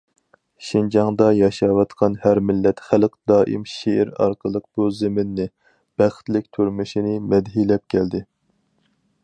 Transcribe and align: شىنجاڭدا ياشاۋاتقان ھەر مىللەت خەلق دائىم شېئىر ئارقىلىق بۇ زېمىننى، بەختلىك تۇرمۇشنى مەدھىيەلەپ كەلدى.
شىنجاڭدا 0.67 1.25
ياشاۋاتقان 1.39 2.15
ھەر 2.23 2.41
مىللەت 2.51 2.81
خەلق 2.87 3.19
دائىم 3.31 3.67
شېئىر 3.73 4.13
ئارقىلىق 4.25 4.65
بۇ 4.79 4.89
زېمىننى، 5.01 5.47
بەختلىك 6.03 6.49
تۇرمۇشنى 6.59 7.15
مەدھىيەلەپ 7.35 7.85
كەلدى. 7.97 8.27